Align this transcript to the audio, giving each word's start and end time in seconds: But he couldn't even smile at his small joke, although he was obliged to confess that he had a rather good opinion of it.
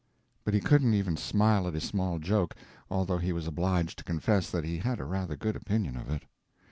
But 0.43 0.55
he 0.55 0.59
couldn't 0.59 0.95
even 0.95 1.15
smile 1.15 1.67
at 1.67 1.75
his 1.75 1.83
small 1.83 2.17
joke, 2.17 2.55
although 2.89 3.19
he 3.19 3.31
was 3.31 3.45
obliged 3.45 3.99
to 3.99 4.03
confess 4.03 4.49
that 4.49 4.63
he 4.63 4.79
had 4.79 4.99
a 4.99 5.05
rather 5.05 5.35
good 5.35 5.55
opinion 5.55 5.95
of 5.95 6.09
it. 6.09 6.23